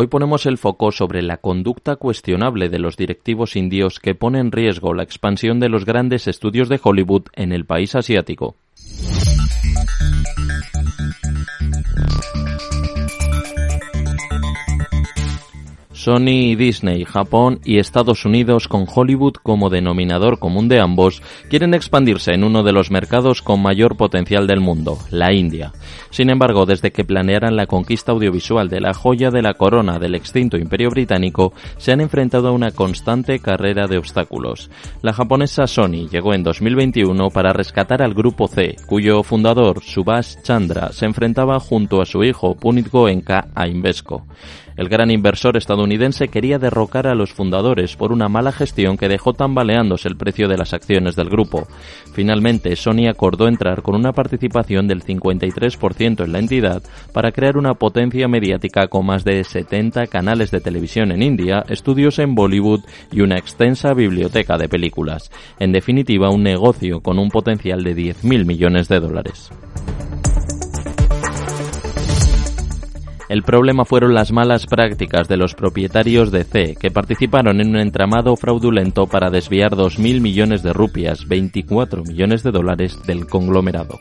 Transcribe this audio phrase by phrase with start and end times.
[0.00, 4.52] Hoy ponemos el foco sobre la conducta cuestionable de los directivos indios que pone en
[4.52, 8.54] riesgo la expansión de los grandes estudios de Hollywood en el país asiático.
[16.08, 21.20] Sony y Disney, Japón y Estados Unidos, con Hollywood como denominador común de ambos,
[21.50, 25.70] quieren expandirse en uno de los mercados con mayor potencial del mundo, la India.
[26.08, 30.14] Sin embargo, desde que planearan la conquista audiovisual de la joya de la corona del
[30.14, 34.70] extinto Imperio Británico, se han enfrentado a una constante carrera de obstáculos.
[35.02, 40.90] La japonesa Sony llegó en 2021 para rescatar al grupo C, cuyo fundador, Subhash Chandra,
[40.90, 44.24] se enfrentaba junto a su hijo Punit Goenka a Invesco.
[44.78, 49.32] El gran inversor estadounidense quería derrocar a los fundadores por una mala gestión que dejó
[49.32, 51.66] tambaleándose el precio de las acciones del grupo.
[52.12, 56.80] Finalmente, Sony acordó entrar con una participación del 53% en la entidad
[57.12, 62.20] para crear una potencia mediática con más de 70 canales de televisión en India, estudios
[62.20, 65.32] en Bollywood y una extensa biblioteca de películas.
[65.58, 69.50] En definitiva, un negocio con un potencial de 10.000 millones de dólares.
[73.28, 77.76] El problema fueron las malas prácticas de los propietarios de C, que participaron en un
[77.76, 83.98] entramado fraudulento para desviar 2.000 millones de rupias, 24 millones de dólares del conglomerado.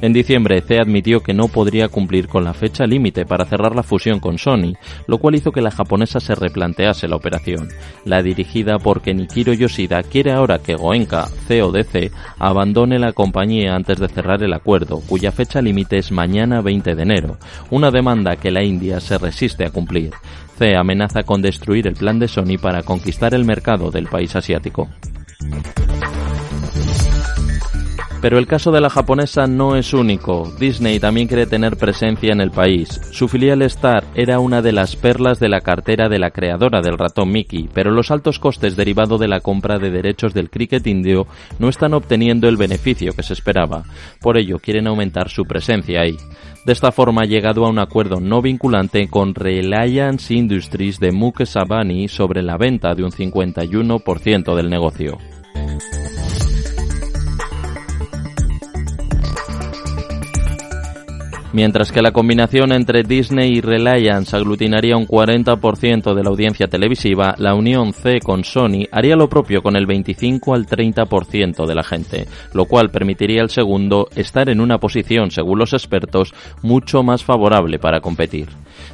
[0.00, 3.82] En diciembre, C admitió que no podría cumplir con la fecha límite para cerrar la
[3.82, 4.72] fusión con Sony,
[5.06, 7.68] lo cual hizo que la japonesa se replantease la operación.
[8.06, 13.74] La dirigida por Kenichiro Yoshida quiere ahora que Goenka, CEO de C, abandone la compañía
[13.74, 17.36] antes de cerrar el acuerdo, cuya fecha límite es mañana 20 de enero,
[17.70, 20.12] una demanda que la India se resiste a cumplir.
[20.58, 24.88] C amenaza con destruir el plan de Sony para conquistar el mercado del país asiático.
[28.22, 30.48] Pero el caso de la japonesa no es único.
[30.56, 33.00] Disney también quiere tener presencia en el país.
[33.10, 36.98] Su filial Star era una de las perlas de la cartera de la creadora del
[36.98, 41.26] ratón Mickey, pero los altos costes derivados de la compra de derechos del cricket indio
[41.58, 43.82] no están obteniendo el beneficio que se esperaba.
[44.20, 46.16] Por ello, quieren aumentar su presencia ahí.
[46.64, 51.58] De esta forma ha llegado a un acuerdo no vinculante con Reliance Industries de Mukesh
[51.58, 55.18] Ambani sobre la venta de un 51% del negocio.
[61.52, 67.34] Mientras que la combinación entre Disney y Reliance aglutinaría un 40% de la audiencia televisiva,
[67.36, 71.84] la unión C con Sony haría lo propio con el 25 al 30% de la
[71.84, 76.32] gente, lo cual permitiría al segundo estar en una posición, según los expertos,
[76.62, 78.48] mucho más favorable para competir.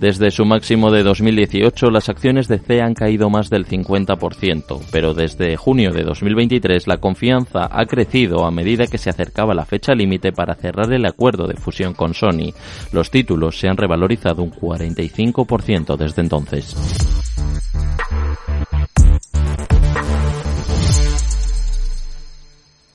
[0.00, 5.12] Desde su máximo de 2018, las acciones de C han caído más del 50%, pero
[5.12, 9.92] desde junio de 2023 la confianza ha crecido a medida que se acercaba la fecha
[9.94, 12.54] límite para cerrar el acuerdo de fusión con Sony.
[12.92, 16.74] Los títulos se han revalorizado un 45% desde entonces.